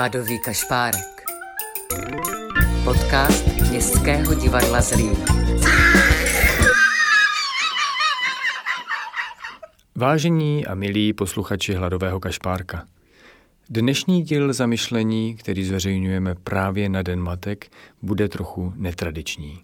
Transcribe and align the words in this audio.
Hladový 0.00 0.38
kašpárek. 0.38 1.24
Podcast 2.84 3.46
Městského 3.70 4.34
divadla 4.34 4.80
Zlín. 4.80 5.16
Vážení 9.94 10.66
a 10.66 10.74
milí 10.74 11.12
posluchači 11.12 11.74
Hladového 11.74 12.20
kašpárka. 12.20 12.86
Dnešní 13.70 14.22
díl 14.22 14.52
zamyšlení, 14.52 15.36
který 15.36 15.64
zveřejňujeme 15.64 16.34
právě 16.34 16.88
na 16.88 17.02
Den 17.02 17.20
matek, 17.20 17.66
bude 18.02 18.28
trochu 18.28 18.72
netradiční. 18.76 19.62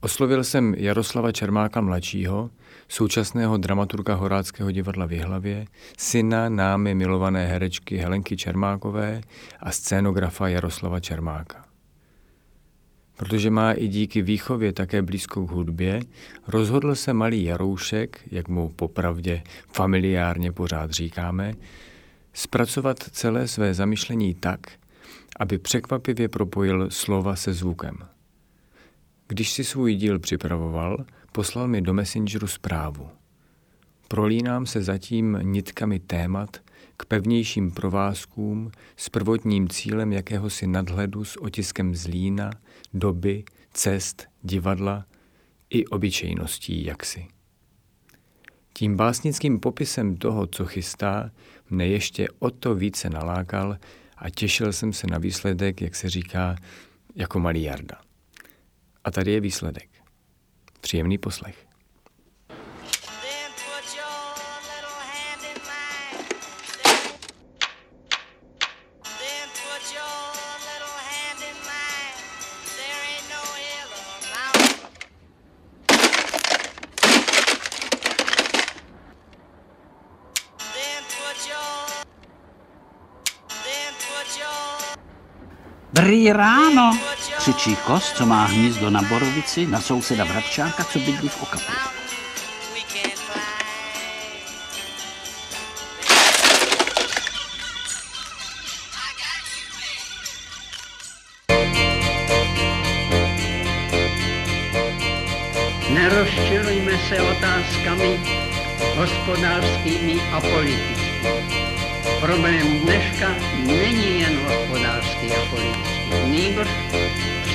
Oslovil 0.00 0.44
jsem 0.44 0.74
Jaroslava 0.74 1.32
Čermáka 1.32 1.80
mladšího, 1.80 2.50
současného 2.88 3.56
dramaturga 3.56 4.14
Horáckého 4.14 4.70
divadla 4.70 5.06
v 5.06 5.12
Jihlavě, 5.12 5.66
syna 5.98 6.48
námi 6.48 6.94
milované 6.94 7.46
herečky 7.46 7.96
Helenky 7.96 8.36
Čermákové 8.36 9.20
a 9.60 9.70
scénografa 9.70 10.48
Jaroslava 10.48 11.00
Čermáka. 11.00 11.64
Protože 13.16 13.50
má 13.50 13.72
i 13.72 13.88
díky 13.88 14.22
výchově 14.22 14.72
také 14.72 15.02
blízkou 15.02 15.46
k 15.46 15.50
hudbě, 15.50 16.00
rozhodl 16.46 16.94
se 16.94 17.12
malý 17.12 17.44
Jaroušek, 17.44 18.20
jak 18.30 18.48
mu 18.48 18.68
popravdě 18.68 19.42
familiárně 19.72 20.52
pořád 20.52 20.90
říkáme, 20.90 21.52
zpracovat 22.32 22.98
celé 22.98 23.48
své 23.48 23.74
zamyšlení 23.74 24.34
tak, 24.34 24.60
aby 25.40 25.58
překvapivě 25.58 26.28
propojil 26.28 26.90
slova 26.90 27.36
se 27.36 27.52
zvukem. 27.52 27.98
Když 29.28 29.52
si 29.52 29.64
svůj 29.64 29.94
díl 29.94 30.18
připravoval, 30.18 31.04
poslal 31.32 31.68
mi 31.68 31.80
do 31.80 31.94
Messengeru 31.94 32.46
zprávu. 32.46 33.08
Prolínám 34.08 34.66
se 34.66 34.82
zatím 34.82 35.38
nitkami 35.42 35.98
témat 35.98 36.56
k 36.96 37.04
pevnějším 37.04 37.70
provázkům 37.70 38.70
s 38.96 39.08
prvotním 39.08 39.68
cílem 39.68 40.12
jakéhosi 40.12 40.66
nadhledu 40.66 41.24
s 41.24 41.42
otiskem 41.42 41.94
zlína, 41.94 42.50
doby, 42.94 43.44
cest, 43.72 44.26
divadla 44.42 45.04
i 45.70 45.86
obyčejností 45.86 46.84
jaksi. 46.84 47.26
Tím 48.74 48.96
básnickým 48.96 49.60
popisem 49.60 50.16
toho, 50.16 50.46
co 50.46 50.64
chystá, 50.64 51.30
mne 51.70 51.86
ještě 51.86 52.28
o 52.38 52.50
to 52.50 52.74
více 52.74 53.10
nalákal 53.10 53.76
a 54.16 54.30
těšil 54.30 54.72
jsem 54.72 54.92
se 54.92 55.06
na 55.06 55.18
výsledek, 55.18 55.82
jak 55.82 55.96
se 55.96 56.08
říká, 56.08 56.56
jako 57.14 57.38
malý 57.38 57.62
jarda. 57.62 58.07
A 59.04 59.10
tady 59.10 59.32
je 59.32 59.40
výsledek. 59.40 59.88
Příjemný 60.80 61.18
poslech. 61.18 61.68
Dobrý 85.92 86.32
ráno, 86.32 86.98
křičí 87.52 87.76
kos, 87.76 88.12
co 88.12 88.26
má 88.26 88.44
hnízdo 88.44 88.90
na 88.90 89.02
borovici, 89.02 89.66
na 89.66 89.80
souseda 89.80 90.24
Bratčáka, 90.24 90.84
co 90.84 90.98
bydlí 90.98 91.28
v 91.28 91.42
okapu. 91.42 91.72
Nerozčilujme 105.94 106.92
se 107.08 107.22
otázkami 107.22 108.20
hospodářskými 108.96 110.20
a 110.32 110.40
politickými. 110.40 111.08
Problém 112.20 112.80
dneška 112.80 113.28
není 113.66 114.20
jen 114.20 114.38
hospodářský 114.38 115.32
a 115.32 115.50
politický, 115.50 116.30
nýbrž 116.30 116.68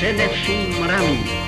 przede 0.04 0.30
wszystkim 0.30 0.84
ramię. 0.88 1.43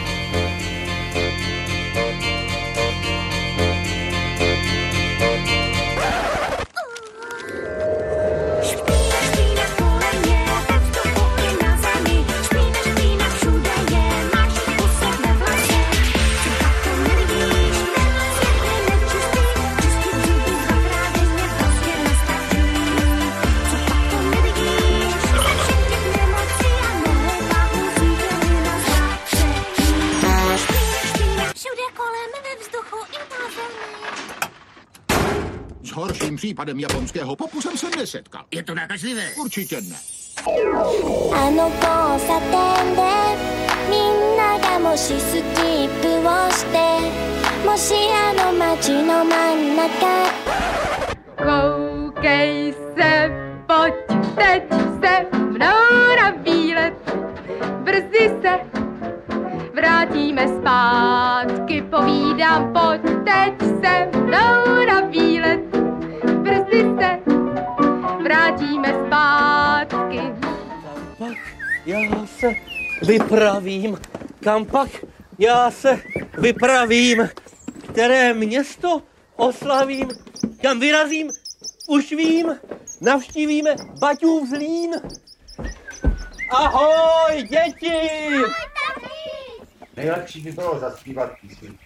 případem 36.55 36.79
japonského 36.79 37.35
popu 37.35 37.61
jsem 37.61 37.77
se 37.77 37.89
nesetkal. 37.97 38.45
Je 38.51 38.63
to 38.63 38.75
nakažlivé? 38.75 39.29
Určitě 39.35 39.81
ne. 39.81 39.95
Ano, 41.33 41.71
Koukej 51.35 52.73
se, 52.97 53.31
pojď 53.67 53.93
teď 54.35 54.63
se 55.03 55.25
mnou 55.35 56.15
na 56.21 56.29
výlet. 56.43 56.93
Brzy 57.83 58.31
se 58.41 58.59
vrátíme 59.75 60.47
zpátky, 60.47 61.81
povídám, 61.81 62.73
pojď 62.73 63.01
teď 63.01 63.69
se 63.83 64.09
mnou 64.19 64.85
na 64.87 65.01
výlet. 65.01 65.64
Brzy 66.63 66.81
se 66.99 67.19
vrátíme 68.23 69.05
zpátky. 69.07 70.19
pak 71.17 71.37
já 71.85 72.25
se 72.25 72.53
vypravím. 73.07 73.97
Kam 74.43 74.65
pak 74.65 74.89
já 75.39 75.71
se 75.71 76.01
vypravím? 76.37 77.29
Které 77.91 78.33
město 78.33 79.01
oslavím? 79.35 80.07
Kam 80.61 80.79
vyrazím? 80.79 81.31
Už 81.87 82.11
vím. 82.11 82.59
Navštívíme 83.01 83.75
Baťův 83.99 84.49
Zlín. 84.49 84.95
Ahoj, 86.49 87.43
děti! 87.43 88.09
Nejlepší 89.97 90.41
by 90.41 90.51
bylo 90.51 90.79
zaspívat 90.79 91.31
písničku. 91.41 91.84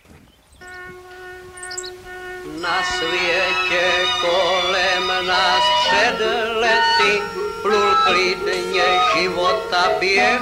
Na 2.62 2.84
světě 2.84 3.88
kolem 4.22 5.28
nás 5.28 5.64
před 5.84 6.26
lety 6.56 7.22
plul 7.62 7.96
klidně 8.06 8.84
života 9.16 9.90
běh. 10.00 10.42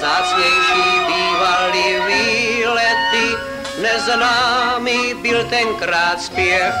Zácnější 0.00 1.00
bývaly 1.06 2.02
výlety, 2.06 3.26
neznámý 3.82 5.14
byl 5.14 5.44
tenkrát 5.44 6.22
spěch. 6.22 6.74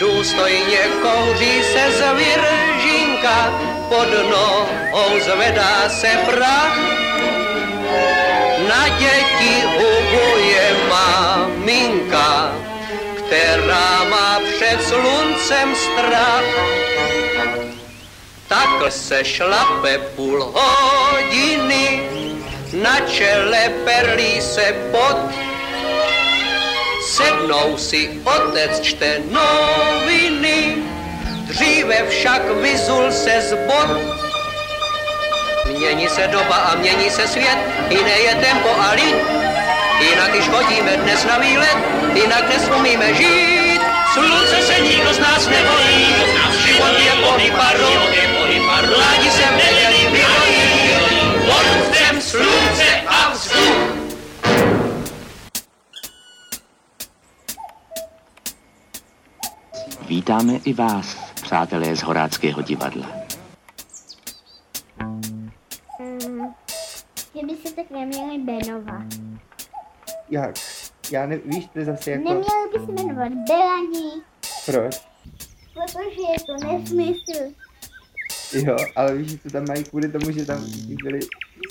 Důstojně 0.00 0.80
kouří 1.02 1.62
se 1.62 1.90
zvěržínka, 1.90 3.60
pod 3.88 4.08
nohou 4.30 5.20
zvedá 5.20 5.88
se 5.88 6.10
prach. 6.26 6.78
Na 8.68 8.88
děti 8.88 9.62
hubuje 9.78 10.76
maminka, 11.68 12.52
která 13.16 14.04
má 14.04 14.40
před 14.40 14.82
sluncem 14.82 15.74
strach. 15.74 16.44
Takhle 18.48 18.90
se 18.90 19.24
šlape 19.24 19.98
půl 20.16 20.54
hodiny, 20.54 22.02
na 22.72 23.00
čele 23.00 23.72
perlí 23.84 24.40
se 24.40 24.74
pot. 24.90 25.16
Sednou 27.06 27.76
si 27.76 28.20
otec 28.24 28.80
čte 28.80 29.20
noviny, 29.30 30.76
dříve 31.40 32.06
však 32.08 32.42
vyzul 32.50 33.12
se 33.12 33.40
zbor. 33.40 34.00
Mění 35.66 36.08
se 36.08 36.26
doba 36.26 36.56
a 36.56 36.74
mění 36.74 37.10
se 37.10 37.28
svět, 37.28 37.58
jiné 37.88 38.18
je 38.18 38.34
tempo 38.34 38.68
a 38.80 38.92
lid. 38.92 39.57
Jinak 40.00 40.30
když 40.30 40.48
chodíme 40.48 40.96
dnes 40.96 41.24
na 41.24 41.38
výlet, 41.38 41.78
jinak 42.14 42.46
dnes 42.46 42.70
umíme 42.78 43.14
žít. 43.14 43.80
Slunce 44.12 44.62
se 44.62 44.80
nikdo 44.80 45.14
z 45.14 45.18
nás 45.18 45.48
nebojí, 45.48 46.14
život 46.66 46.98
je 46.98 47.12
pohyb 47.22 47.54
a 47.58 48.80
rádi 48.80 49.30
se 49.30 49.50
měli 49.50 50.08
vyrojí, 50.10 50.92
pod 51.46 51.94
zem, 51.94 52.20
slunce 52.20 53.00
a 53.06 53.30
vzduch. 53.32 53.98
Vítáme 60.08 60.52
i 60.64 60.72
vás, 60.72 61.16
přátelé 61.42 61.96
z 61.96 62.02
Horáckého 62.02 62.62
divadla. 62.62 63.06
Že 67.34 67.46
by 67.46 67.56
se 67.66 67.74
tak 67.74 67.90
neměli 67.90 68.34
jmenovat. 68.34 69.27
Jak? 70.30 70.54
Já 71.10 71.26
ne, 71.26 71.36
víš, 71.36 71.66
to 71.72 71.78
je 71.78 71.84
zase 71.84 72.10
jako... 72.10 72.24
Neměli 72.24 72.68
by 72.72 72.86
se 72.86 72.92
jmenovat 72.92 73.32
Belani, 73.48 74.22
Proč? 74.66 74.96
protože 75.74 76.20
je 76.32 76.38
to 76.46 76.66
nesmysl. 76.66 77.54
Jo, 78.52 78.76
ale 78.96 79.14
víš, 79.14 79.30
že 79.30 79.38
to 79.38 79.50
tam 79.50 79.64
mají 79.68 79.84
kvůli 79.84 80.08
tomu, 80.08 80.30
že 80.30 80.46
tam 80.46 80.64
byli 81.02 81.20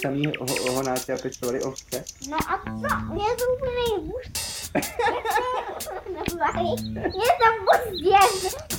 samý 0.01 0.27
ho, 0.27 0.71
honáci 0.71 1.13
a 1.13 1.17
pečovali 1.17 1.61
ovce. 1.61 2.03
No 2.29 2.37
a 2.37 2.63
co? 2.63 3.13
Je 3.13 3.35
to 3.35 3.43
úplně 3.57 3.77
je 7.03 7.31
to 7.39 7.47
bus, 7.63 8.01
je, 8.01 8.19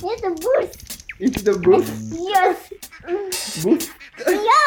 je 0.09 0.21
to 0.21 0.29
bus. 0.29 0.69
Je 1.19 1.31
to 1.31 1.59
bus? 1.59 1.89
Yes. 2.11 2.57
Bus? 3.63 3.89
Jo. 4.27 4.59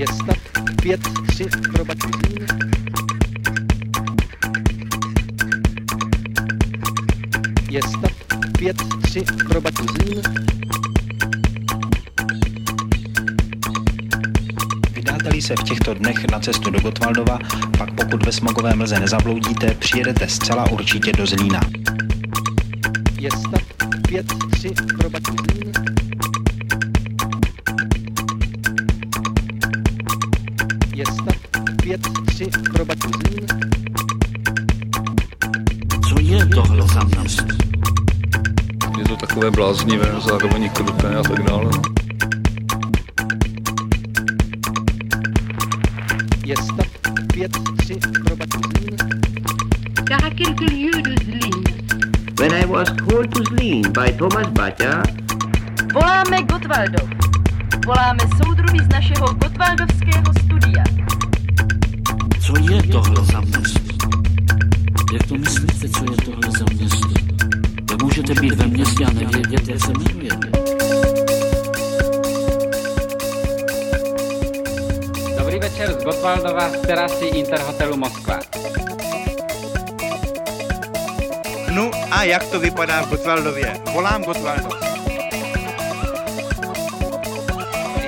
Je 0.00 0.06
stav 0.06 0.36
5-3 0.82 1.72
pro 1.72 1.84
Batuzín. 1.84 2.46
Je 7.70 7.82
stav 7.82 8.12
5-3 8.58 9.48
pro 9.48 9.60
Batuzín. 9.60 10.22
Vydáte-li 14.92 15.42
se 15.42 15.54
v 15.56 15.62
těchto 15.62 15.94
dnech 15.94 16.28
na 16.32 16.40
cestu 16.40 16.70
do 16.70 16.80
Gotwaldova, 16.80 17.38
pak 17.78 17.94
pokud 17.94 18.26
ve 18.26 18.32
smogové 18.32 18.74
mlze 18.74 19.00
nezabloudíte, 19.00 19.74
přijedete 19.74 20.28
zcela 20.28 20.70
určitě 20.70 21.12
do 21.12 21.26
Zlína. 21.26 21.60
Je 23.18 23.30
stav 23.30 23.62
5-3 24.08 24.96
pro 24.98 25.10
Batuzín. 25.10 25.59
Takové 39.40 39.56
bláznivé, 39.56 40.06
zároveň 40.20 40.70
kruté 40.70 41.16
a 41.16 41.22
tak 41.22 41.42
dále. 41.42 41.70
Je 46.44 46.56
stav 46.56 46.86
5-3 47.32 48.24
pro 48.24 48.36
Batuzín. 48.36 48.96
Car 50.08 50.24
à 50.24 50.30
quelques 50.30 50.70
lieues 50.72 51.02
de 51.02 51.14
Zlín. 51.24 51.64
When 52.38 52.52
I 52.52 52.66
was 52.66 52.88
called 52.90 53.32
to 53.32 53.42
Zlín 53.44 53.82
by 53.92 54.12
Thomas 54.12 54.46
Baťa, 54.52 55.02
Voláme 55.94 56.42
Gotwaldov. 56.42 57.08
Voláme 57.86 58.20
soudruhy 58.36 58.78
z 58.84 58.88
našeho 58.88 59.26
Gotwaldovského 59.34 60.32
studia. 60.44 60.84
Co 62.40 62.52
je 62.72 62.82
tohle 62.82 63.24
za 63.24 63.40
město? 63.40 63.96
Jak 65.12 65.26
to 65.28 65.34
myslíte, 65.34 65.88
co 65.88 66.04
je 66.04 66.16
tohle 66.24 66.50
za 66.58 66.64
město? 66.74 67.29
Můžete 68.02 68.34
být 68.34 68.54
ve 68.54 68.66
městě 68.66 69.04
a 69.04 69.12
nevědět, 69.12 69.68
jak 69.68 69.80
se 69.80 69.92
jmenuje? 69.92 70.30
Dobrý 75.38 75.58
večer 75.58 75.92
z 75.92 76.04
Gotwaldova 76.04 76.68
z 76.68 76.80
terasy 76.80 77.24
Interhotelu 77.24 77.96
Moskva. 77.96 78.40
No 81.70 81.90
a 82.10 82.22
jak 82.22 82.44
to 82.44 82.60
vypadá 82.60 83.02
v 83.02 83.08
Gotwaldově? 83.08 83.80
Volám 83.92 84.24
Gotwaldov. 84.24 84.80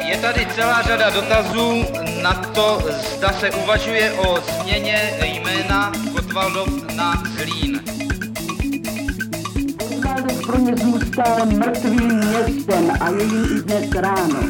Je 0.06 0.16
tady 0.16 0.46
celá 0.54 0.82
řada 0.82 1.10
dotazů 1.10 1.84
na 2.22 2.32
to, 2.32 2.82
zda 3.16 3.32
se 3.32 3.50
uvažuje 3.50 4.12
o 4.12 4.40
změně 4.40 5.18
jména 5.24 5.92
Gotwaldov 6.12 6.68
na 6.96 7.22
Zlín. 7.36 7.80
Gotwaldov 10.22 10.46
pro 10.46 10.58
ně 10.58 10.76
zůstal 10.76 11.46
mrtvým 11.46 12.14
městem 12.14 12.90
a 13.00 13.10
je 13.10 13.24
jim 13.24 13.58
i 13.58 13.62
dnes 13.62 13.90
ráno. 13.92 14.40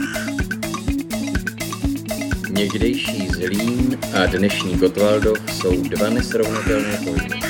Někdejší 2.51 3.29
Zlín 3.29 3.99
a 4.23 4.27
dnešní 4.27 4.77
Gotwaldov 4.77 5.39
jsou 5.53 5.83
dva 5.83 6.11
nesrovnatelné 6.11 6.99
pojmy. 7.05 7.41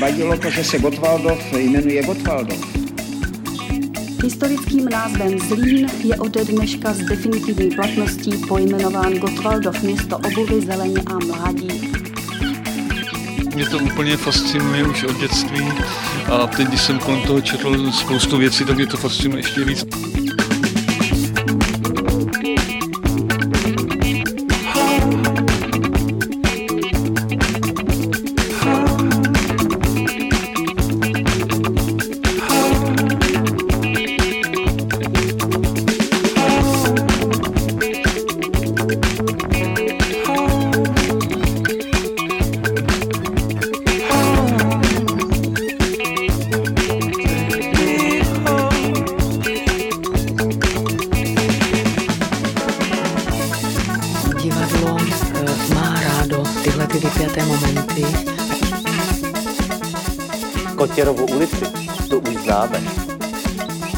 Vadilo 0.00 0.38
to, 0.38 0.50
že 0.50 0.64
se 0.64 0.78
Gotwaldov 0.78 1.52
jmenuje 1.52 2.02
Gotwaldov. 2.02 2.58
Historickým 4.22 4.88
názvem 4.88 5.38
Zlín 5.38 5.88
je 6.04 6.16
ode 6.16 6.44
dneška 6.44 6.92
s 6.92 6.98
definitivní 6.98 7.70
platností 7.70 8.32
pojmenován 8.48 9.14
Gotwaldov 9.14 9.82
město 9.82 10.16
obuvy, 10.18 10.66
zeleně 10.66 11.02
a 11.06 11.18
mládí. 11.18 11.94
Mě 13.54 13.66
to 13.66 13.78
úplně 13.78 14.16
fascinuje 14.16 14.84
už 14.84 15.04
od 15.04 15.20
dětství 15.20 15.72
a 16.32 16.46
teď, 16.46 16.68
když 16.68 16.80
jsem 16.82 16.98
kolem 16.98 17.22
toho 17.22 17.40
četl 17.40 17.92
spoustu 17.92 18.36
věcí, 18.38 18.64
tak 18.64 18.76
mě 18.76 18.86
to 18.86 18.96
fascinuje 18.96 19.38
ještě 19.38 19.64
víc. 19.64 19.93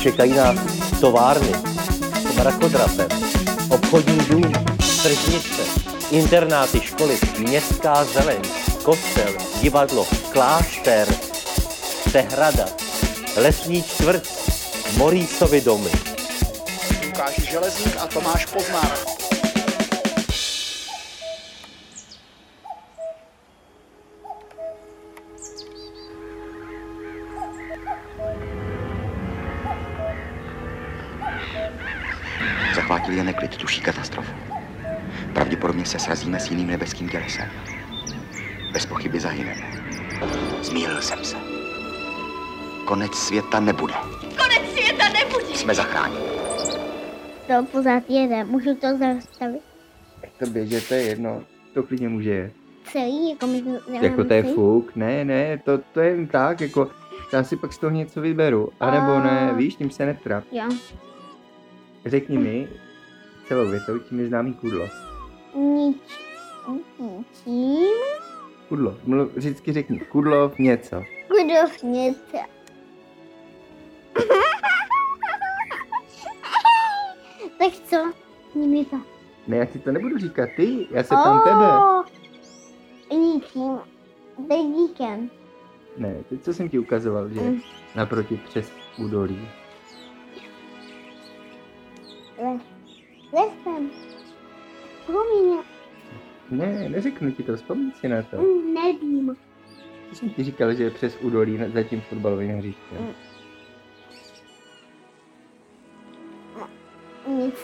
Čekají 0.07 0.35
nás 0.35 0.59
továrny 1.01 1.49
mrakodrapem, 2.35 3.09
obchodní 3.69 4.19
dům, 4.19 4.53
tržnice, 5.03 5.63
internáty, 6.11 6.81
školy, 6.81 7.19
městská 7.39 8.05
zeleň, 8.05 8.43
kostel, 8.83 9.35
divadlo, 9.61 10.07
klášter, 10.33 11.09
přehrada, 12.05 12.67
lesní 13.37 13.83
čtvrt, 13.83 14.23
Morísovy 14.97 15.61
domy. 15.61 15.91
Lukáš 17.07 17.35
Železník 17.51 17.97
a 18.01 18.07
Tomáš 18.07 18.47
Poznár. 18.47 19.16
Neklid, 33.47 33.61
tuší 33.61 33.81
katastrofu. 33.81 34.33
Pravděpodobně 35.33 35.87
se 35.87 35.99
srazíme 35.99 36.41
s 36.41 36.51
jiným 36.51 36.67
nebeským 36.67 37.09
tělesem. 37.09 37.49
Bez 38.73 38.87
pochyby 38.87 39.21
zahyneme. 39.21 39.63
Zmýlil 40.63 41.03
jsem 41.03 41.25
se. 41.25 41.37
Konec 42.85 43.15
světa 43.15 43.61
nebude. 43.61 43.95
Konec 44.21 44.73
světa 44.73 45.05
nebude. 45.09 45.57
Jsme 45.57 45.75
zachráněni. 45.75 46.27
To 47.47 47.67
pořád 47.73 48.11
jede, 48.11 48.45
můžu 48.45 48.75
to 48.75 48.99
zastavit 48.99 49.63
To 50.39 50.47
běže, 50.47 50.81
to 50.81 50.95
je 50.95 51.03
jedno. 51.03 51.43
To 51.75 51.83
klidně 51.83 52.09
může 52.09 52.31
jet. 52.31 52.53
celý, 52.93 53.31
jako 53.31 53.47
mi 53.47 53.63
to 53.63 53.93
Jako 53.93 54.25
to 54.25 54.35
je 54.35 54.43
fuk, 54.43 54.97
ne, 54.97 55.25
ne, 55.25 55.59
to, 55.59 55.79
to 55.79 56.01
je 56.01 56.11
jen 56.11 56.27
tak, 56.27 56.61
jako 56.61 56.91
já 57.33 57.45
si 57.45 57.57
pak 57.57 57.73
z 57.73 57.79
toho 57.79 57.91
něco 57.91 58.21
vyberu. 58.21 58.69
A 58.81 58.91
nebo 58.91 59.19
ne, 59.19 59.53
víš, 59.57 59.75
tím 59.75 59.91
se 59.91 60.07
netrap. 60.07 60.45
Jo. 60.53 60.69
Řekni 62.07 62.39
mi 62.39 62.69
celou 63.49 63.69
větou, 63.71 63.99
tím 63.99 64.21
je 64.21 64.29
známý 64.29 64.55
kudlo. 64.55 64.89
Nič. 65.55 65.97
Ničím. 66.99 67.93
Kudlo. 68.69 68.97
Mluv, 69.05 69.33
vždycky 69.37 69.73
řekni 69.73 69.99
Kudlov 69.99 70.59
něco. 70.59 71.03
Kudov 71.29 71.83
něco. 71.83 72.39
tak 77.59 77.73
co? 77.85 78.13
Nimi 78.55 78.85
to. 78.85 78.97
Ne, 79.47 79.57
já 79.57 79.65
ti 79.65 79.79
to 79.79 79.93
nebudu 79.93 80.19
říkat, 80.19 80.49
ty, 80.57 80.87
já 80.91 81.03
se 81.03 81.09
tam 81.09 81.43
tebe. 81.45 81.67
Ničím. 83.23 83.79
Bedíkem. 84.39 85.31
Ne, 85.97 86.15
teď 86.29 86.43
co 86.43 86.55
jsem 86.55 86.69
ti 86.69 86.79
ukazoval, 86.79 87.29
že 87.29 87.41
Mm. 87.41 87.61
naproti 87.95 88.41
přes 88.49 88.73
údolí. 88.99 89.49
Lesem. 93.37 93.91
Vzpomíně. 95.01 95.59
Ne, 96.51 96.89
neřeknu 96.89 97.31
ti 97.31 97.43
to, 97.43 97.57
vzpomín 97.57 97.93
si 98.01 98.09
na 98.09 98.23
to. 98.23 98.37
Mm, 98.37 98.75
Nevím. 98.75 99.37
Co 100.11 100.17
jsem 100.17 100.31
ti 100.31 100.45
říkal, 100.45 100.75
že 100.75 100.85
je 100.85 100.91
přes 100.91 101.17
údolí 101.21 101.59
za 101.75 101.83
tím 101.83 102.01
fotbalovým 102.01 102.59
hřištěm. 102.59 103.15
Nic. 107.29 107.55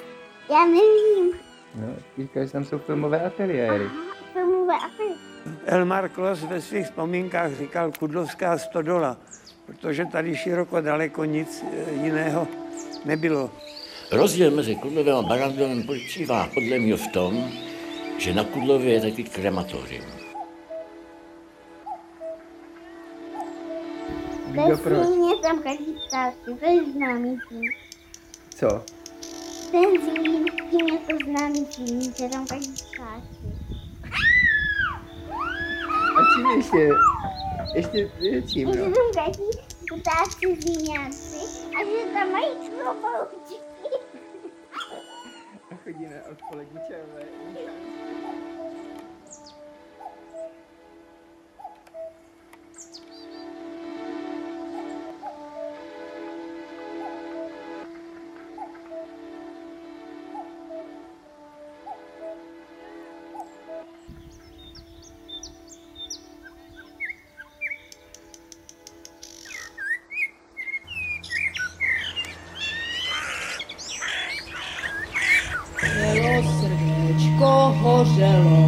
Já 0.50 0.64
nevím. 0.66 1.32
No, 1.74 1.94
ty 2.16 2.22
říkáš, 2.22 2.46
že 2.46 2.52
tam 2.52 2.64
jsou 2.64 2.78
filmové 2.78 3.24
ateliéry. 3.26 3.84
Filmové 4.32 4.74
aféry. 4.74 5.14
Elmar 5.66 6.08
Klos 6.08 6.42
ve 6.44 6.60
svých 6.60 6.84
vzpomínkách 6.84 7.52
říkal 7.52 7.92
Kudlovská 7.98 8.58
stodola, 8.58 9.16
protože 9.66 10.04
tady 10.06 10.36
široko 10.36 10.80
daleko 10.80 11.24
nic 11.24 11.64
eh, 11.72 11.92
jiného 11.92 12.48
nebylo. 13.04 13.50
Rozdíl 14.12 14.50
mezi 14.50 14.76
Kudlovem 14.76 15.16
a 15.16 15.22
Barandovem 15.22 15.82
počívá 15.82 16.48
podle 16.54 16.78
mě 16.78 16.96
v 16.96 17.06
tom, 17.08 17.52
že 18.18 18.34
na 18.34 18.44
Kudlově 18.44 18.92
je 18.92 19.00
taky 19.00 19.24
krematorium. 19.24 20.04
Kdo 24.46 24.76
proč? 24.76 24.98
Ve 24.98 25.04
Zlíně 25.04 25.36
tam 25.42 25.62
každý 25.62 25.94
ptáci, 26.08 26.36
to 26.44 26.66
je 26.66 26.92
známý 26.92 27.38
tím. 27.48 27.62
Co? 28.54 28.84
Ten 29.70 30.04
Zlín, 30.04 30.44
tím 30.70 30.86
je 30.86 30.98
to 30.98 31.16
známý 31.24 31.66
tím, 31.66 32.00
že 32.02 32.28
tam 32.28 32.46
každý 32.46 32.72
ptáci. 32.72 33.36
A 36.16 36.20
čím 36.34 36.46
ještě? 36.56 36.88
Ještě 37.74 38.10
čím, 38.52 38.72
Že 38.72 38.78
no? 38.78 38.84
tam 38.84 39.24
každý 39.24 39.44
ptáci 40.00 40.56
zlíňáci 40.60 41.36
a 41.76 41.84
že 41.84 42.12
tam 42.14 42.32
mají 42.32 42.46
kloboučky. 42.80 43.54
A 43.54 43.61
chodí 45.92 46.06
na 46.08 46.30
odpolední 46.30 46.78
čajové. 46.88 47.91
Shalom. 78.22 78.61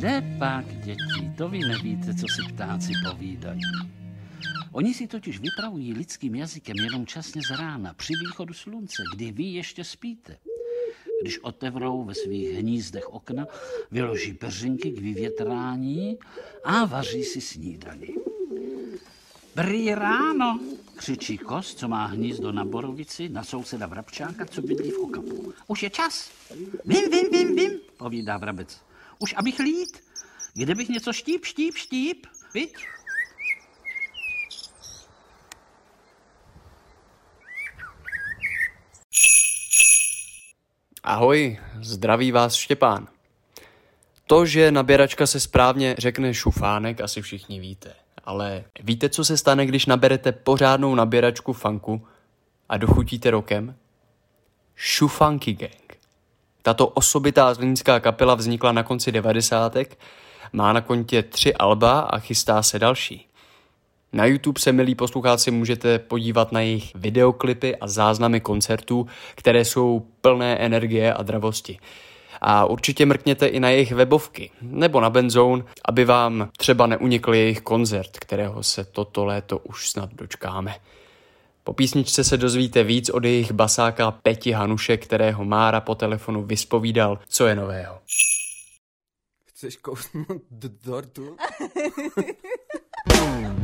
Kde 0.00 0.36
pak, 0.38 0.64
děti, 0.84 1.32
to 1.38 1.48
vy 1.48 1.58
nevíte, 1.58 2.14
co 2.14 2.26
si 2.28 2.52
ptáci 2.52 2.92
povídají. 3.10 3.60
Oni 4.72 4.94
si 4.94 5.06
totiž 5.06 5.40
vypravují 5.40 5.92
lidským 5.94 6.34
jazykem 6.34 6.76
jenom 6.76 7.06
časně 7.06 7.42
z 7.42 7.50
rána, 7.50 7.94
při 7.94 8.12
východu 8.24 8.54
slunce, 8.54 9.02
kdy 9.14 9.32
vy 9.32 9.42
ještě 9.42 9.84
spíte. 9.84 10.36
Když 11.22 11.38
otevřou 11.38 12.04
ve 12.04 12.14
svých 12.14 12.50
hnízdech 12.50 13.08
okna, 13.08 13.46
vyloží 13.90 14.32
peřinky 14.32 14.90
k 14.90 15.00
vyvětrání 15.00 16.18
a 16.64 16.84
vaří 16.84 17.24
si 17.24 17.40
snídani. 17.40 18.14
Brý 19.54 19.94
ráno, 19.94 20.60
křičí 20.96 21.38
kos, 21.38 21.74
co 21.74 21.88
má 21.88 22.06
hnízdo 22.06 22.52
na 22.52 22.64
borovici, 22.64 23.28
na 23.28 23.44
souseda 23.44 23.86
vrabčáka, 23.86 24.46
co 24.46 24.62
bydlí 24.62 24.90
v 24.90 24.98
okapu. 24.98 25.52
Už 25.66 25.82
je 25.82 25.90
čas. 25.90 26.30
Vím, 26.84 27.10
vím, 27.10 27.30
vím, 27.32 27.56
vím, 27.56 27.80
povídá 27.96 28.36
vrabec. 28.36 28.89
Už 29.22 29.34
abych 29.36 29.58
lít? 29.58 30.04
Kde 30.54 30.74
bych 30.74 30.88
něco 30.88 31.12
štíp, 31.12 31.44
štíp, 31.44 31.76
štíp? 31.76 32.26
Viď? 32.54 32.86
Ahoj, 41.02 41.58
zdraví 41.80 42.32
vás 42.32 42.54
Štěpán. 42.54 43.08
To, 44.26 44.46
že 44.46 44.70
naběračka 44.70 45.26
se 45.26 45.40
správně 45.40 45.94
řekne 45.98 46.34
šufánek, 46.34 47.00
asi 47.00 47.22
všichni 47.22 47.60
víte. 47.60 47.94
Ale 48.24 48.64
víte, 48.80 49.08
co 49.08 49.24
se 49.24 49.36
stane, 49.36 49.66
když 49.66 49.86
naberete 49.86 50.32
pořádnou 50.32 50.94
naběračku 50.94 51.52
funku 51.52 52.06
a 52.68 52.76
dochutíte 52.76 53.30
rokem? 53.30 53.76
Šufanky 54.74 55.52
Gang. 55.52 55.79
Tato 56.62 56.86
osobitá 56.86 57.54
zlínská 57.54 58.00
kapela 58.00 58.34
vznikla 58.34 58.72
na 58.72 58.82
konci 58.82 59.12
devadesátek, 59.12 59.98
má 60.52 60.72
na 60.72 60.80
kontě 60.80 61.22
tři 61.22 61.54
alba 61.54 62.00
a 62.00 62.18
chystá 62.18 62.62
se 62.62 62.78
další. 62.78 63.26
Na 64.12 64.24
YouTube 64.24 64.60
se, 64.60 64.72
milí 64.72 64.94
poslucháci, 64.94 65.50
můžete 65.50 65.98
podívat 65.98 66.52
na 66.52 66.60
jejich 66.60 66.94
videoklipy 66.94 67.76
a 67.76 67.88
záznamy 67.88 68.40
koncertů, 68.40 69.06
které 69.34 69.64
jsou 69.64 70.06
plné 70.20 70.56
energie 70.56 71.14
a 71.14 71.22
dravosti. 71.22 71.78
A 72.40 72.64
určitě 72.64 73.06
mrkněte 73.06 73.46
i 73.46 73.60
na 73.60 73.70
jejich 73.70 73.92
webovky 73.92 74.50
nebo 74.62 75.00
na 75.00 75.10
Benzone, 75.10 75.62
aby 75.84 76.04
vám 76.04 76.48
třeba 76.56 76.86
neunikl 76.86 77.34
jejich 77.34 77.60
koncert, 77.60 78.18
kterého 78.18 78.62
se 78.62 78.84
toto 78.84 79.24
léto 79.24 79.58
už 79.58 79.90
snad 79.90 80.14
dočkáme. 80.14 80.74
Po 81.64 81.72
písničce 81.72 82.24
se 82.24 82.36
dozvíte 82.36 82.84
víc 82.84 83.10
od 83.10 83.24
jejich 83.24 83.52
basáka 83.52 84.10
Peti 84.10 84.52
Hanuše, 84.52 84.96
kterého 84.96 85.44
Mára 85.44 85.80
po 85.80 85.94
telefonu 85.94 86.42
vyspovídal, 86.42 87.18
co 87.28 87.46
je 87.46 87.54
nového. 87.54 88.00
Chceš 89.44 89.76
kousnout 89.76 90.42
do 90.50 90.68
dortu? 90.84 91.36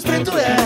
se 0.00 0.06
sprintuje. 0.06 0.56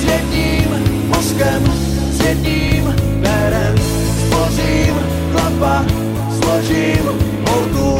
S 0.00 0.04
jedním 0.04 0.70
mozkem, 1.08 1.72
s 2.12 2.20
jedním 2.20 2.94
perem, 3.22 3.76
spořím 4.26 4.94
chlapa, 5.32 5.84
složím 6.42 7.04
holku, 7.48 7.98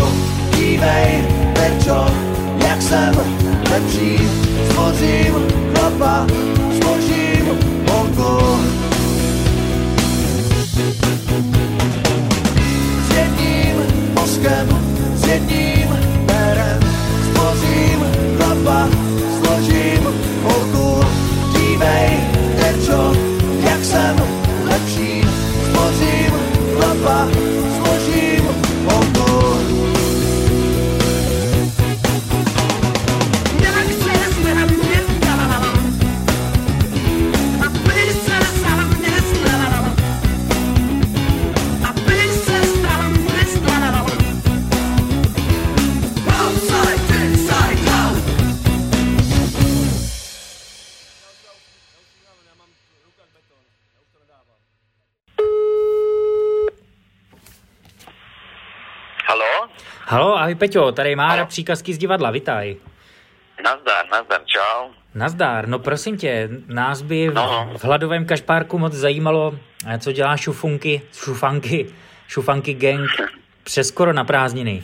dívej, 0.56 1.24
terčo, 1.54 2.06
jak 2.68 2.82
jsem 2.82 3.14
lepší, 3.70 4.18
spořím 4.70 5.47
ahoj 60.48 60.54
Peťo, 60.54 60.92
tady 60.92 61.16
Mára 61.16 61.44
příkazky 61.46 61.94
z 61.94 61.98
divadla, 61.98 62.30
vitaj. 62.30 62.76
Nazdar, 63.64 64.08
nazdar, 64.10 64.40
čau. 64.44 64.90
Nazdár, 65.14 65.68
no 65.68 65.78
prosím 65.78 66.16
tě, 66.18 66.48
nás 66.66 67.02
by 67.02 67.28
v, 67.28 67.34
No. 67.34 67.70
v 67.78 67.84
hladovém 67.84 68.26
kašpárku 68.26 68.78
moc 68.78 68.92
zajímalo, 68.92 69.58
eh, 69.86 69.98
co 69.98 70.12
dělá 70.12 70.36
šufunky, 70.36 71.02
šufanky, 71.12 71.94
šufanky 72.28 72.74
gang 72.74 73.10
přes 73.64 73.88
skoro 73.88 74.12
na 74.12 74.24
prázdniny. 74.24 74.82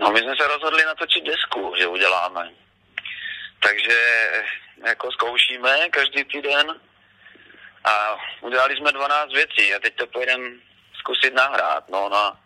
No 0.00 0.10
my 0.12 0.18
jsme 0.18 0.32
se 0.40 0.48
rozhodli 0.48 0.84
natočit 0.84 1.24
desku, 1.24 1.74
že 1.78 1.86
uděláme. 1.86 2.50
Takže 3.60 3.96
jako 4.86 5.12
zkoušíme 5.12 5.88
každý 5.90 6.24
týden 6.24 6.66
a 7.84 7.92
udělali 8.40 8.76
jsme 8.76 8.92
12 8.92 9.32
věcí 9.32 9.74
a 9.74 9.78
teď 9.78 9.94
to 9.96 10.06
pojedeme 10.06 10.48
zkusit 11.00 11.34
nahrát, 11.34 11.88
no 11.88 12.08
na 12.08 12.45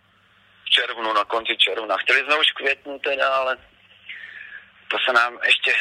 v 0.70 0.74
červnu, 0.74 1.12
na 1.12 1.24
konci 1.24 1.56
června. 1.56 1.96
Chtěli 1.96 2.20
jsme 2.20 2.36
už 2.36 2.50
v 2.50 2.54
květnu 2.54 2.98
teda, 2.98 3.28
ale 3.28 3.56
to 4.88 4.96
se 5.06 5.12
nám 5.12 5.38
ještě, 5.46 5.72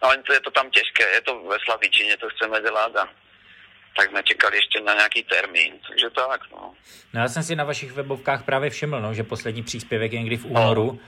ale 0.00 0.18
to 0.18 0.32
je 0.32 0.40
to 0.40 0.50
tam 0.50 0.70
těžké, 0.70 1.10
je 1.14 1.20
to 1.20 1.42
ve 1.42 1.56
Slavičině, 1.64 2.16
to 2.16 2.28
chceme 2.28 2.60
dělat 2.60 2.96
a 2.96 3.08
tak 3.96 4.10
jsme 4.10 4.22
čekali 4.22 4.56
ještě 4.56 4.80
na 4.80 4.94
nějaký 4.94 5.22
termín, 5.22 5.72
takže 5.88 6.10
tak, 6.10 6.40
no. 6.52 6.74
No 7.12 7.20
já 7.20 7.28
jsem 7.28 7.42
si 7.42 7.56
na 7.56 7.64
vašich 7.64 7.92
webovkách 7.92 8.44
právě 8.44 8.70
všiml, 8.70 9.00
no, 9.00 9.14
že 9.14 9.22
poslední 9.22 9.62
příspěvek 9.62 10.12
je 10.12 10.18
někdy 10.18 10.36
v 10.36 10.44
únoru 10.44 11.00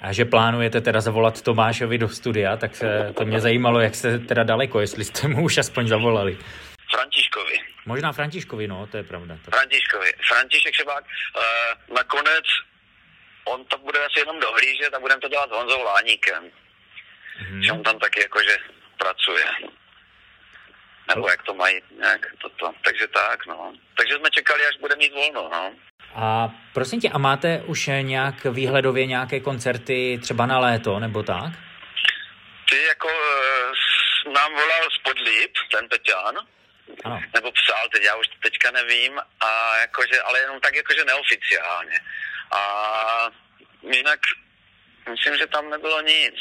a 0.00 0.12
že 0.12 0.24
plánujete 0.24 0.80
teda 0.80 1.00
zavolat 1.00 1.42
Tomášovi 1.42 1.98
do 1.98 2.08
studia, 2.08 2.56
tak 2.56 2.76
se, 2.76 3.12
to 3.16 3.24
mě 3.24 3.40
zajímalo, 3.40 3.80
jak 3.80 3.94
jste 3.94 4.18
teda 4.18 4.42
daleko, 4.42 4.80
jestli 4.80 5.04
jste 5.04 5.28
mu 5.28 5.44
už 5.44 5.58
aspoň 5.58 5.88
zavolali. 5.88 6.38
Možná 7.88 8.12
Františkovi, 8.12 8.68
no, 8.68 8.86
to 8.86 8.96
je 8.96 9.02
pravda. 9.02 9.38
To... 9.44 9.50
Františkovi. 9.50 10.12
František 10.28 10.74
Šebák 10.74 11.04
uh, 11.04 11.94
nakonec, 11.96 12.44
on 13.44 13.64
to 13.64 13.78
bude 13.78 13.98
asi 14.04 14.18
jenom 14.18 14.40
dohlížet 14.40 14.94
a 14.94 15.00
budeme 15.00 15.20
to 15.20 15.28
dělat 15.28 15.48
s 15.48 15.52
Honzou 15.52 15.82
Láníkem. 15.82 16.42
Mm-hmm. 16.44 17.60
Že 17.64 17.72
on 17.72 17.82
tam 17.82 17.98
taky 17.98 18.20
jakože 18.20 18.56
pracuje. 18.98 19.44
Nebo 21.08 21.28
jak 21.28 21.42
to 21.42 21.54
mají, 21.54 21.80
nějak 21.98 22.26
toto. 22.38 22.72
Takže 22.84 23.06
tak, 23.06 23.46
no. 23.46 23.72
Takže 23.96 24.14
jsme 24.14 24.30
čekali, 24.30 24.66
až 24.66 24.76
bude 24.80 24.96
mít 24.96 25.12
volno, 25.12 25.48
no. 25.52 25.72
A 26.14 26.48
prosím 26.74 27.00
tě, 27.00 27.08
a 27.08 27.18
máte 27.18 27.62
už 27.66 27.90
nějak 28.02 28.44
výhledově 28.44 29.06
nějaké 29.06 29.40
koncerty 29.40 30.18
třeba 30.22 30.46
na 30.46 30.58
léto, 30.58 30.98
nebo 30.98 31.22
tak? 31.22 31.52
Ty 32.70 32.82
jako 32.82 33.08
uh, 33.08 34.32
nám 34.34 34.52
volal 34.52 34.84
z 34.90 34.98
Podlíp, 35.02 35.52
ten 35.70 35.88
Peťán, 35.88 36.34
Ano. 37.08 37.20
nebo 37.34 37.52
psal, 37.52 37.88
teď 37.92 38.02
já 38.02 38.16
už 38.16 38.26
teďka 38.42 38.70
nevím, 38.70 39.20
a 39.40 39.76
jakože, 39.76 40.22
ale 40.22 40.40
jenom 40.40 40.60
tak 40.60 40.74
jakože 40.76 41.04
neoficiálně. 41.04 42.00
A 42.52 42.60
jinak 43.92 44.20
myslím, 45.10 45.36
že 45.36 45.46
tam 45.46 45.70
nebylo 45.70 46.00
nic. 46.00 46.34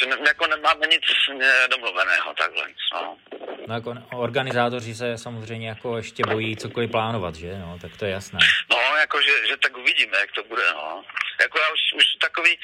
Že 0.00 0.06
ne, 0.06 0.16
jako 0.26 0.46
nemáme 0.46 0.86
nic 0.86 1.04
eh, 1.42 1.68
domluveného 1.68 2.34
takhle. 2.34 2.68
No. 2.94 3.18
No 3.66 3.74
jako 3.74 3.94
organizátoři 4.12 4.94
se 4.94 5.18
samozřejmě 5.18 5.68
jako 5.68 5.96
ještě 5.96 6.22
bojí 6.26 6.56
cokoliv 6.56 6.90
plánovat, 6.90 7.34
že? 7.34 7.58
No, 7.58 7.78
tak 7.82 7.96
to 7.96 8.04
je 8.04 8.10
jasné. 8.10 8.38
No, 8.70 8.96
jako, 8.96 9.22
že, 9.22 9.46
že 9.48 9.56
tak 9.56 9.76
uvidíme, 9.76 10.18
jak 10.18 10.32
to 10.32 10.42
bude, 10.44 10.62
no. 10.72 11.04
Jako 11.40 11.58
já 11.58 11.68
už, 11.68 11.80
už 11.96 12.04
takový, 12.20 12.58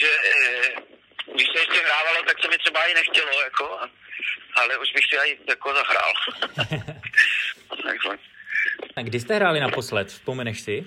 že 0.00 0.08
eh, 0.08 0.72
když 1.34 1.46
se 1.46 1.58
ještě 1.58 1.80
hrávalo, 1.84 2.22
tak 2.26 2.36
se 2.42 2.48
mi 2.48 2.58
třeba 2.58 2.84
i 2.84 2.94
nechtělo, 2.94 3.42
jako, 3.42 3.80
ale 4.54 4.78
už 4.78 4.92
bych 4.92 5.04
si 5.06 5.18
aj 5.18 5.36
jako 5.48 5.74
zahrál. 5.74 6.12
A 8.96 9.02
kdy 9.02 9.20
jste 9.20 9.34
hráli 9.34 9.60
naposled, 9.60 10.08
vzpomeneš 10.08 10.60
si? 10.60 10.84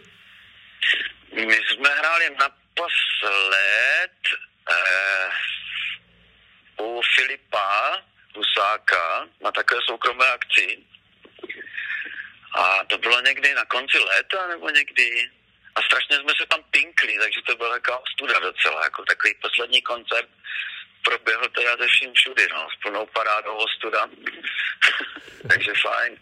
My 1.33 1.53
jsme 1.53 1.89
hráli 1.89 2.29
naposled 2.39 4.17
eh, 4.71 5.29
u 6.81 7.01
Filipa 7.15 8.01
Husáka 8.35 9.27
na 9.43 9.51
takové 9.51 9.81
soukromé 9.85 10.25
akci. 10.31 10.77
A 12.53 12.83
to 12.87 12.97
bylo 12.97 13.21
někdy 13.21 13.53
na 13.53 13.65
konci 13.65 13.99
léta, 13.99 14.47
nebo 14.47 14.69
někdy. 14.69 15.29
A 15.75 15.81
strašně 15.81 16.15
jsme 16.17 16.33
se 16.37 16.45
tam 16.45 16.63
pinkli, 16.71 17.17
takže 17.19 17.41
to 17.41 17.55
byla 17.55 17.73
taková 17.73 17.99
ostuda 17.99 18.39
docela, 18.39 18.83
jako 18.83 19.05
takový 19.05 19.33
poslední 19.41 19.81
koncert 19.81 20.29
proběhl 21.09 21.47
teda 21.49 21.77
ze 21.77 21.87
vším 21.87 22.13
všudy, 22.13 22.47
no, 22.53 22.67
s 22.73 22.81
plnou 22.81 23.05
parádou 23.05 23.55
ostuda. 23.55 24.09
takže 25.49 25.73
fajn. 25.81 26.17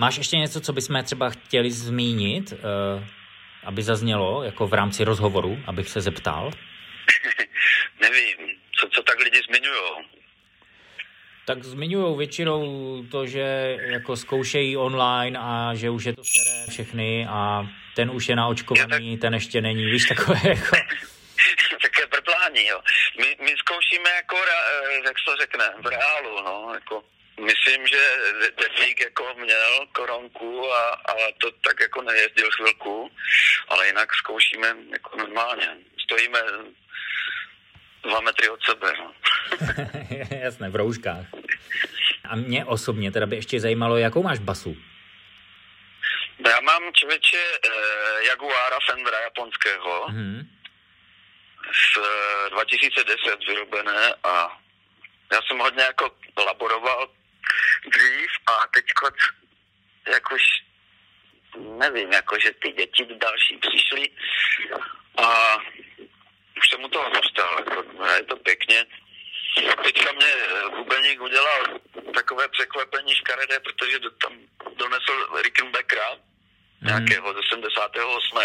Máš 0.00 0.16
ještě 0.16 0.36
něco, 0.36 0.60
co 0.60 0.72
bychom 0.72 1.04
třeba 1.04 1.30
chtěli 1.30 1.70
zmínit, 1.70 2.52
uh, 2.52 2.58
aby 3.64 3.82
zaznělo 3.82 4.42
jako 4.42 4.66
v 4.66 4.74
rámci 4.74 5.04
rozhovoru, 5.04 5.58
abych 5.66 5.88
se 5.88 6.00
zeptal? 6.00 6.50
Nevím, 8.00 8.36
co, 8.80 8.88
co 8.88 9.02
tak 9.02 9.18
lidi 9.18 9.40
zmiňují. 9.48 9.90
Tak 11.46 11.64
zmiňují 11.64 12.18
většinou 12.18 12.62
to, 13.10 13.26
že 13.26 13.76
jako 13.80 14.16
zkoušejí 14.16 14.76
online 14.76 15.38
a 15.38 15.74
že 15.74 15.90
už 15.90 16.04
je 16.04 16.12
to 16.12 16.24
staré 16.24 16.66
všechny 16.70 17.26
a 17.30 17.66
ten 17.96 18.10
už 18.10 18.28
je 18.28 18.36
naočkovaný, 18.36 19.18
ten 19.18 19.34
ještě 19.34 19.60
není, 19.60 19.84
víš, 19.84 20.08
takové 20.08 20.40
jako... 20.44 20.76
Také 21.82 22.06
brblání, 22.10 22.66
jo. 22.66 22.80
My, 23.20 23.36
my 23.44 23.54
zkoušíme 23.58 24.10
jako, 24.10 24.36
eh, 24.36 24.94
jak 25.06 25.18
se 25.18 25.24
to 25.24 25.36
řekne, 25.36 25.64
v 25.82 25.86
reálu, 25.86 26.42
no, 26.44 26.74
jako 26.74 27.02
Myslím, 27.38 27.86
že 27.86 28.16
Defík 28.56 29.00
jako 29.00 29.34
měl 29.38 29.86
koronku 29.92 30.72
a, 30.72 30.88
a 30.90 31.14
to 31.38 31.50
tak 31.50 31.80
jako 31.80 32.02
nejezdil 32.02 32.50
chvilku, 32.56 33.10
ale 33.68 33.86
jinak 33.86 34.14
zkoušíme 34.14 34.76
jako 34.92 35.16
normálně. 35.16 35.76
Stojíme 36.04 36.38
dva 38.02 38.20
metry 38.20 38.48
od 38.48 38.60
sebe. 38.62 38.92
No. 38.98 39.14
Jasné, 40.40 40.70
v 40.70 40.76
rouškách. 40.76 41.26
A 42.28 42.36
mě 42.36 42.64
osobně 42.64 43.10
teda 43.12 43.26
by 43.26 43.36
ještě 43.36 43.60
zajímalo, 43.60 43.96
jakou 43.96 44.22
máš 44.22 44.38
basu? 44.38 44.76
No 46.38 46.50
já 46.50 46.60
mám 46.60 46.82
člověče 46.92 47.36
eh, 47.64 48.24
Jaguara 48.28 48.78
Fendera 48.90 49.20
japonského 49.20 50.06
Mhm. 50.08 50.48
z 51.72 51.98
eh, 52.46 52.50
2010 52.50 53.38
vyrobené 53.48 54.14
a 54.24 54.58
já 55.32 55.40
jsem 55.42 55.58
hodně 55.58 55.82
jako 55.82 56.10
laboroval 56.46 57.08
dřív 57.86 58.30
a 58.46 58.66
teď 58.74 58.84
jakož 60.12 60.42
nevím, 61.56 62.12
jako 62.12 62.38
že 62.38 62.50
ty 62.62 62.72
děti 62.72 63.06
další 63.20 63.56
přišly 63.56 64.10
a 65.16 65.56
už 66.58 66.68
jsem 66.68 66.80
mu 66.80 66.88
toho 66.88 67.10
dostal, 67.10 67.58
jako, 67.58 67.84
je 68.16 68.22
to 68.22 68.36
pěkně. 68.36 68.86
Teďka 69.84 70.12
mě 70.12 70.26
eh, 70.26 70.68
bubeník 70.76 71.20
udělal 71.20 71.80
takové 72.14 72.48
překvapení 72.48 73.14
škaredé, 73.14 73.60
protože 73.60 73.98
do, 73.98 74.10
tam 74.10 74.32
donesl 74.76 75.40
Rickenbackera, 75.42 76.16
nějakého 76.82 77.32
z 77.32 77.36
88. 77.36 78.38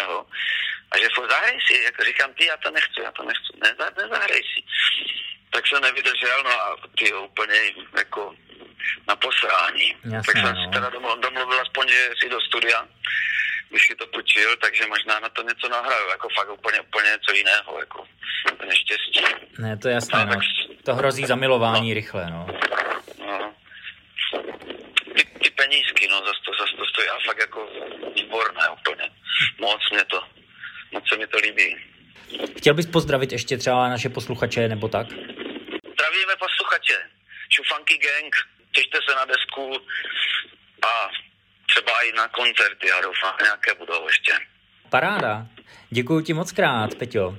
A 0.91 0.98
že 0.98 1.08
furt 1.15 1.30
zahraj 1.30 1.60
si, 1.67 1.84
jako 1.84 2.04
říkám, 2.04 2.34
ty, 2.34 2.46
já 2.46 2.58
to 2.58 2.72
nechci, 2.72 3.02
já 3.04 3.12
to 3.12 3.24
nechci, 3.24 3.54
ne, 3.63 3.76
nezahraj 3.98 4.41
si. 4.54 4.63
Tak 5.53 5.67
jsem 5.67 5.81
nevydržel, 5.81 6.43
no 6.43 6.51
a 6.51 6.77
ty 6.97 7.13
úplně 7.13 7.59
jako 7.97 8.33
na 9.07 9.15
posrání. 9.15 9.95
Jasné, 10.03 10.21
tak 10.25 10.35
jsem 10.35 10.55
no. 10.55 10.65
si 10.65 10.71
teda 10.73 10.89
domluvil, 10.89 11.21
domluvil 11.21 11.61
aspoň, 11.61 11.87
že 11.87 12.09
si 12.23 12.29
do 12.29 12.41
studia, 12.41 12.87
bych 13.71 13.81
si 13.81 13.95
to 13.95 14.07
půjčil, 14.07 14.55
takže 14.57 14.87
možná 14.87 15.19
na 15.19 15.29
to 15.29 15.41
něco 15.43 15.69
nahraju, 15.69 16.07
jako 16.09 16.27
fakt 16.37 16.49
úplně, 16.49 16.81
úplně 16.81 17.09
něco 17.09 17.31
jiného, 17.35 17.79
jako 17.79 18.05
neštěstí. 18.67 19.23
Ne, 19.59 19.77
to 19.77 19.87
je 19.87 19.93
jasné, 19.93 20.25
no. 20.25 20.35
To 20.85 20.95
hrozí 20.95 21.25
zamilování 21.25 21.93
rychle, 21.93 22.25
no. 22.31 22.47
No. 23.19 23.53
Ty, 25.15 25.23
ty 25.43 25.49
penízky, 25.49 26.07
no, 26.07 26.17
zase 26.19 26.39
to, 26.45 26.51
zase 26.59 26.77
to 26.77 26.85
stojí 26.85 27.07
a 27.09 27.17
fakt 27.25 27.39
jako 27.39 27.67
výborné 28.15 28.69
úplně. 28.69 29.09
Moc 29.59 29.81
mě 29.91 30.05
to, 30.05 30.23
moc 30.91 31.09
se 31.09 31.17
mi 31.17 31.27
to 31.27 31.37
líbí. 31.37 31.77
Chtěl 32.57 32.73
bys 32.73 32.87
pozdravit 32.87 33.31
ještě 33.31 33.57
třeba 33.57 33.89
naše 33.89 34.09
posluchače 34.09 34.67
nebo 34.67 34.87
tak? 34.87 35.07
Zdravíme 36.13 36.36
posluchače. 36.36 36.97
Šufanky 37.49 37.97
gang, 37.97 38.36
těšte 38.71 38.97
se 39.10 39.15
na 39.15 39.26
desku 39.26 39.88
a 40.86 41.10
třeba 41.67 42.02
i 42.02 42.12
na 42.12 42.28
koncerty, 42.28 42.88
já 42.88 43.02
doufám, 43.02 43.36
nějaké 43.43 43.73
budou 43.73 44.08
ještě. 44.08 44.34
Paráda. 44.89 45.47
Děkuji 45.89 46.21
ti 46.21 46.34
moc 46.34 46.52
krát, 46.52 46.95
Peťo. 46.95 47.38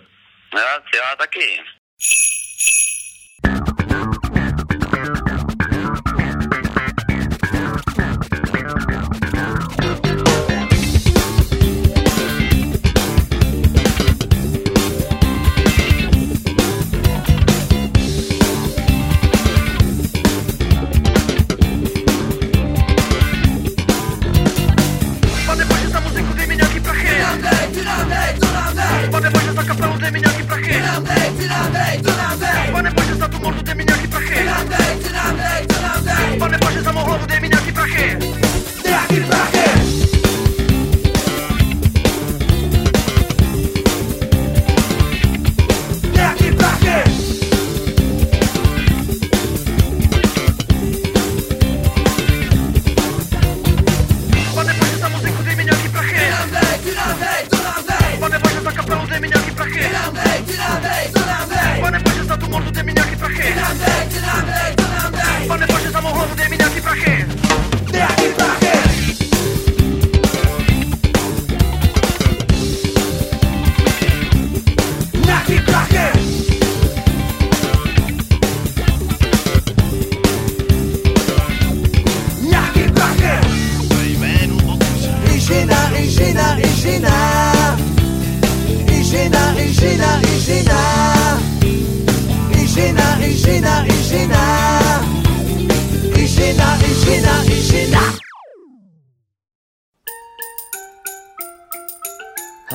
Já, 0.57 0.73
já 0.95 1.17
taky. 1.19 1.63
Mina 66.55 66.67
aqui 66.67 66.81
pra 66.81 66.95
quê? 66.95 67.44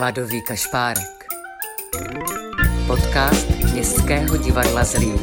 Hladový 0.09 0.41
kašpárek. 0.41 1.25
Podcast 2.87 3.49
Městského 3.73 4.37
divadla 4.37 4.83
Zlín. 4.83 5.19